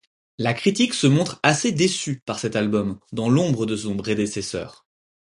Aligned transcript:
La 0.39 0.55
critique 0.55 0.95
se 0.95 1.05
montre 1.05 1.39
assez 1.43 1.71
déçue 1.71 2.21
par 2.25 2.39
cet 2.39 2.55
album, 2.55 2.99
dans 3.11 3.29
l'ombre 3.29 3.67
de 3.67 3.75
son 3.75 3.95
prédécesseur. 3.97 4.87